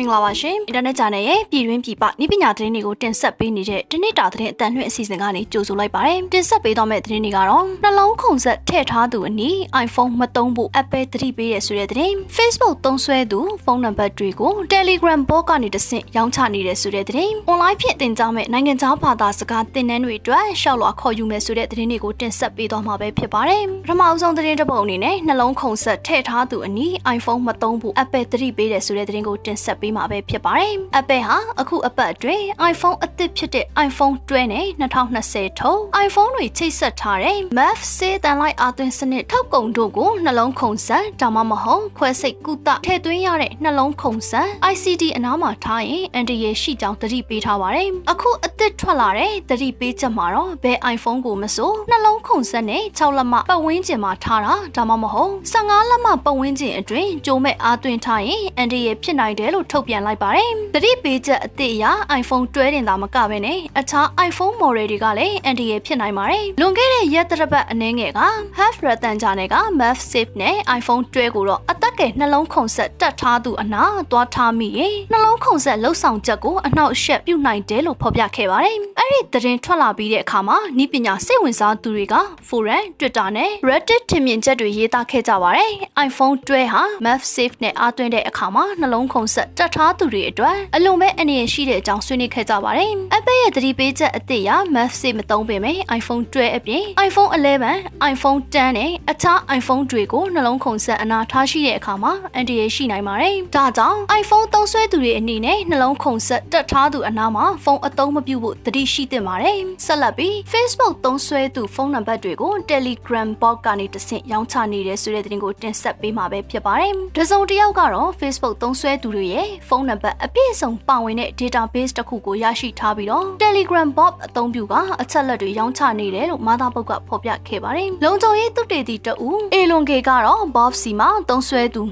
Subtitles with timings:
[0.00, 27.42] မင်္ဂလာပါရှင်အင်တာနက် channel ရဲ့ပြည်တွင်းပြည်ပနည်းပညာသတင်းတွေကိုတင်ဆက်ပေးနေတဲ့တနေ့တာသတင်းအတန်လွှင့်အစီအစဉ်ကနေကြိုဆိုလိုက်ပါတယ်တင်ဆက်ပေးသွားမယ့်သတင်းတွေကတော့နှလုံးခုန်ဆက်ထည့်ထားသူအနီး iPhone မသုံးဖို့ Apple သတိပေးရဆိုတဲ့သတင်း Facebook သုံးစွဲသူဖုန်းနံပါတ်တွေကို Telegram bot ကနေတဆင့်ရောင်းချနေတဲ့ဆိုတဲ့သတင်း online ဖြင့်တင်ကြားမဲ့နိုင်ငံခြားဘာသာစကားသင်တန်းတွေအတွက်ရှောက်လွှာခေါ်ယူမယ်ဆိုတဲ့သတင်းတွေကိုတင်ဆက်ပေးသွားမှာပဲဖြစ်ပါတယ်ပထမအဆုံးသတင်းတစ်ပုဒ်အနေနဲ့နှလုံးခုန်ဆက်ထည့်ထားသူအနီး iPhone
[27.46, 44.40] မသုံးဖို့ Apple သတိပေးတယ်ဆိုတဲ့သတင်းကိုတင်ဆက်ပေးမှာပဲဖြစ်ပါတယ်။ Apple ဟာအခုအပတ်အတွင်း iPhone အသစ်ဖြစ်တဲ့ iPhone 12နဲ့2020ထုတ် iPhone တွေချိတ်ဆက်ထားတဲ့ MAF စေးတန်လိုက်အာသွင်းစနစ်ထောက်ကုံတို့ကိုနှလုံးခုန်စံဒါမှမဟုတ်ခွဲစိတ်ကုသထည့်သွင်းရတဲ့နှလုံးခုန်စံ
[44.72, 61.84] ICD အနားမှာထားရင်အန်တရရှိကြောင်းသတိပေးထားပါတယ်။အခုအသစ်ထွက်လာတဲ့သတိပေးချက်မှာတော့ဘယ် iPhone ကိုမဆိုနှလုံးခုန်စံနဲ့6လက်မပတ်ဝန်းကျင်မှာထားတာဒါမှမဟုတ်15လက်မပတ်ဝန်းကျင်အတွင်းကြိုးမဲ့အားသွင်းထားရင်အန်တရဖြစ်နိုင်တယ်လို့ထုတ်ပြန်လိုက်ပါတယ်။သတိပေးချက်အသစ်အရ
[62.20, 68.20] iPhone 12တင်သာမကဘဲနဲ့အခြား iPhone model တွေကလည်းအန်တရဖြစ်နိုင်ပါတယ်။လွန်ခဲ့တဲ့ရက်သတ္တပတ်အနည်းငယ်က
[68.58, 82.14] Half Ratan ဂျာနယ်က Math Safe နဲ့ iPhone 12ကိုတော့အသက်ကယ်နှလုံးခုန်ဆက်တက်ထားသူအနာသွားထားမိရင်နှလုံးခုန်ဆက်လှုပ်ဆောင်ချက်ကိုအနှောက်အယှက်ပြုနိုင်တယ်လို့ဖော်ပြခဲ့ပါတယ်။အဲ့ဒီသတင်းထွက်လာပြီးတဲ့အခါမှာဤပညာစိတ်ဝင်စားသူတွေက
[82.48, 85.72] Forum, Twitter နဲ့ Reddit ထင်မြင်ချက်တွေရေးသားခဲ့ကြပါတယ်။
[86.06, 97.30] iPhone 12ဟာ Math Safe နဲ့အားသွင်းတဲ့အခါမှာနှလုံးခုန်ဆက်တက်ထားသူတွေအတွက်အလွန်ပဲအနေရရှိတဲ့အကြောင်းဆွေးနွေးခဲ့ကြပါတယ်။ Apple ရဲ့သတိပေးချက်အသစ်အရ Math Safe မသုံးပေမဲ့ iPhone 12အပြင် iPhone
[97.68, 121.92] 11, iPhone 10နဲ့အခြား iPhone တွေကိုနှလုံးခုန်ဆက်အနာထားရှိတဲ့အခါမှာအန်တီရရှိနိုင်ပါတယ်။ဒါကြောင့် iPhone သုံးစွဲသူတွေအနေနဲ့နှလုံးခုန်ဆက်တက်ထားသူအနာမှာဖုန်းအသုံးမပြုဖို့သတိရှိသင့်ပါတယ်။ဆက်လက်ပြီး Facebook သုံးစွဲသူဖုန်းနံပါတ်တွေကို Telegram bot ကနေတဆင့်ရောင်းချနေတဲ့ဆိုတဲ့သတင်းကိုတင်ဆက်ပေးမှာပဲဖြစ်ပါတယ်။တစုံတစ်ယောက်ကတော့ Facebook သုံးစွဲသူတွေရဲ့ဖုန်းနံပါတ်အပြည့်အစုံပါဝင်တဲ့ database
[121.98, 131.82] တစ်ခုကိုရရှိထားပြီးတော့ Telegram bot အသုံးပြုကအချက်လက်တွေရောင်းချနေတယ်လို့မာသာပုတ်ကဖော်ပြခဲ့ပါတယ်။လုံခြုံရေးသုတေသီတဦးအေလွန်ကေကတော့ Bob စီမှာသုံးစွဲသူ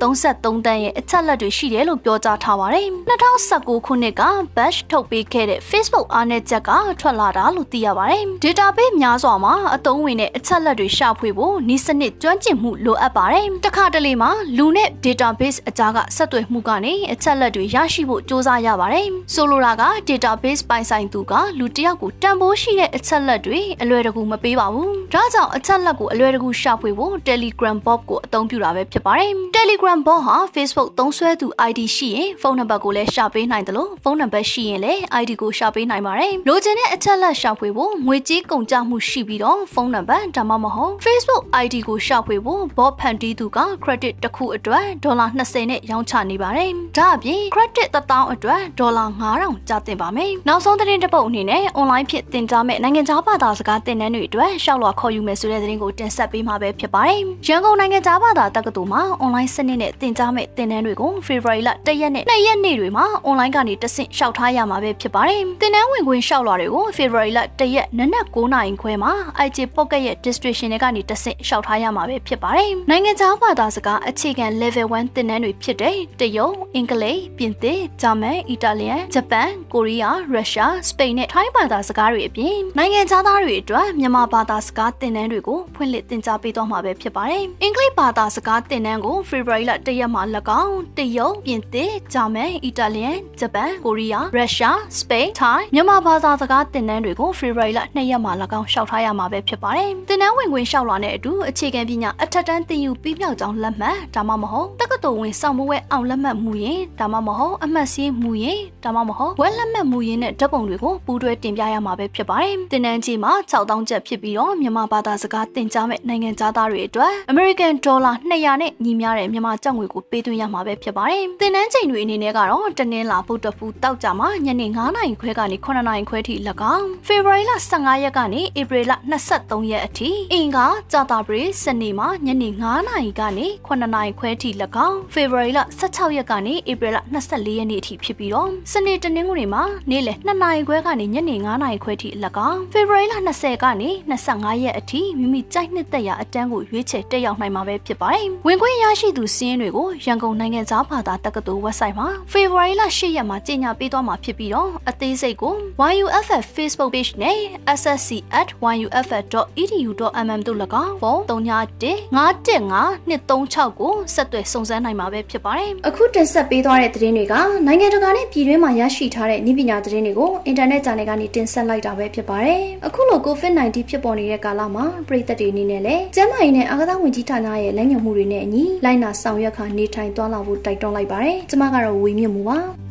[0.00, 4.22] 933တန်းရဲ့အချက်လက်တွေရှိတယ်လို့ပြောကြားထားပါတယ်။2019ခုနှစ်က
[4.56, 6.70] Bash ထုတ်ပေးခဲ့တဲ့ Facebook အားနည်းချက်က
[7.00, 31.80] ထွက်လာတာလို့သိရပါတယ်။ database များစွာမှာအသုံးဝင်တဲ့အချက်လက်တွေရှာဖွေဖို့ဤစနစ်ကျွမ်းကျင်မှုလိုအပ်ပါတယ်။တခါတလေမှာလူနဲ့ database အကြားကဆက်သွယ်မှုကနေအချက်လက်တွေရရှိဖို့စ조사ရပါတယ်။ဆိုလိုတာက database ပိုင်ဆိုင်သူကလူတစ်ယောက်ကိုတန်ဖိုးရှိတဲ့အချက်လက်တွေအလွယ်တကူမပေးပါဘူး။ဒါကြောင့်အချက်လက်ကိုအလွယ်တကူရှာဖွေဖို့ Telegram bot ကိုအသုံးပြုတာပဲဖြစ်ပါတယ်။ Telegram bot ဟာ Facebook သုံးစွဲသူ ID
[31.96, 59.50] ရှိရင်ဖုန်းနံပါတ်ကိုလည်းရှာပေးနိုင်တယ်လို့ဖုန်းနံပါတ်ရှိရင်လည်း ID ကိုရှာပေးနိုင်ပါတယ်။လိုချင်တဲ့အချက်လက်ရှာဖွေဖို့ငွေကြေးကုန်ကျမှုရှိပြီးတော့ဖုန်းနံပါတ်ဒါမှမဟုတ် Facebook ID ကိုရှာဖွေဖို့ bot ဖန်တီးသူက credit တစ်ခုအတွက်ဒေါ်လာ20နဲ့ရောင်းချနေပါတယ်။ဒါအပြင် credit 1000အတွက်ဒေါ်လာ9000ကျသင့်ပါမယ်။နောက်ဆုံးသတင်းတစ်ပုဒ်အနေနဲ့ online ဖြစ်တင်ကြားမဲ့နိုင်ငံခြားဘာသာစကားသင်တန်းတွေအတွက်ရှောက်လွှာခေါ်ယူမယ်ဆိုတဲ့သတင်းကိုတင်ဆက်ပေးမှာပဲဖြစ်ပါတယ်။ရန်ကုန်နိုင်ငံခြားဘာသာတက္ကသိုလ်မှာ online
[59.54, 69.12] စနစ်နဲ့တင်ကြားမဲ့သင်တန်းတွေကို February လ1ရက်နဲ့2ရက်နေ့တွေမှာ online ကနေတဆင့်ရှောက်ထားရမှာပဲဖြစ်ပါတယ်။သင်တန်းဝင်ခွင့်ရှောက်လွှာတွေကို February လ1ရက်နနက်9:00နာရီခွဲမှာ
[69.46, 90.22] IG Pocket ရဲ့ distribution တွေကနေတဆင့်ရှောက်ထားရမှာပဲဖြစ်ပါတယ်။နိုင်ငံခြားဘာသာစကားအခြေခံ level 1သင်တန်းတွေဖြစ်တဲ့တရုတ်၊အင်္ဂလိပ်၊ပြင်သစ်၊ဂျာမန်၊အီတာလီယန်၊ဂျပန်၊ကိုရီးယား၊ရုရှား၊စပိန်နဲ့ထိုင်းဘာသာစကားတွေအပြင်နိုင်ငံခြားသားတွေအတွက်မြန်မာဘာသာစကားသင်တန်းတွေကိုဖွင့်လှစ်သင်ကြားပေးသွားမှာပဲဖြစ်ပါတယ်။အင်္ဂလိပ်ဘာသာစကားသင်တန်းကို February လ1ရက်မှာ၎
[90.62, 126.34] င်းတရုတ်၊ပြင်သစ်၊ဂျာမန်၊အီတာလီယန်၊ဂျပန်၊ကိုရီးယား၊ရုရှား၊စပိန်၊ထိုင်းမြန်မာဘာသာစကားသင်တန်းတွေကို February လ2ရက်မှာ၎င်းရှောက်ထားရမှာပဲဖြစ်ပါတယ်။သင်တန်းဝင်ခွင့်ရှောက်လာတဲ့အတူအခြေခံပညာအထက်တန်းသင်ယူပြီးမြောက်ကြောင်းလက်မှတ်ဒါမှမဟုတ်တက္ကသိုလ်ဝင်စောင့်မှုဝဲအောင်လက်မှတ်မူရင်ဒါမှမဟုတ်အမှတ်စည်းမူရင်ဒါမှမဟုတ်ဝက်လက်မှတ်မူရင်နဲ့ဓာတ်ပုံတွေကိုပူးတွဲတင်ပြရမှာပဲဖြစ်ပါတယ်။သင်တန်းကြီးမှာ6000ကျပ်ဖြစ်ပြီးတော့မြန်မာဘာသာစကားသင်ကြားမဲ့နိုင်ငံသားသားတွေအတွက် American Dollar 200နဲ့ညီမျှတဲ့မြန်မာကျပ်ငွေကိုပေးသွင်းရမှာပဲဖြစ်ပါတယ်။သင်တန်းချိန်တွေအနေနဲ့ကတော့တနင်္လာဗုဒ္ဓဖူးတောက်ကြမှာညနေ9:00နာရီခွဲကနေ9:00နာရီခွဲထိ၎
[126.74, 128.92] င်း February လ15ရက်ကနေ April လ
[129.28, 134.50] 23ရက်အထိအင်္ဂါကြာတာပရိစနေမှာညနေ9:00နာရီကနေ9:00နာရီခွဲထိ၎
[134.86, 142.08] င်း February လ16ရက်ကနေ April လ24ရက်နေ့အထိဖြစ်ပြီးတော့စနေတနင်္ဂနွေမှာနေ့လယ်2နာရီခွဲကနေညနေ9:00နာရီခွဲထိ၎
[142.50, 155.54] င်း February လ20ကနေ25ရက်အထိမိမိကြိုက်နှစ်သက်ရာအတန်းကိုရွေးချယ်တက်ရောက်နိုင်မှာပဲဖြစ်ပါတယ်။ဝင်ခွင့်ရရှိသူစီးရင်တွေကိုရန်ကုန်နိုင်ငံသားဘာသာတက္ကသိုလ် website မှာ February လ10ရက်မှာကြေညာပေးသွားမှာဖြစ်ပြီးတော့အသေးစိတ်ကို
[155.96, 157.38] YUFF Facebook page နဲ့
[157.80, 167.34] ssc@yuff.edu.mm တို့၎င်းဖုန်း391 515 236ကိုဆက်သွယ်စုံစမ်းနိုင်မှာပဲဖြစ်ပါတယ်။အခုတင်ဆက်ဆက်ပေးသွားတဲ့သတင်းတွေက
[167.66, 182.58] နိုင်ငံတကာနဲ့ပြည်တွင်းမှာရရှိထားတဲ့နည်းပညာသတင်းတွေကိုအင်တာနက် channel ကနေတင်ဆက်လိုက်တာပဲဖြစ်ပါတယ်။အခုလို COVID-19 ဖြစ်ပေါ်နေတဲ့ကာလမှာပြည်သက်တွေအနေနဲ့လည်းကျန်းမာရေးနဲ့အာကစားဝန်ကြီးဌာနရဲ့လမ်းညွှန်မှုတွေနဲ့အညီလိုက်နာဆောင်ရွက်ခါနေထိုင်သွားလာဖို့တိုက်တွန်းလိုက်ပါတယ်။ကျွန်မကတော့ဝေမြင့်မှုပါ။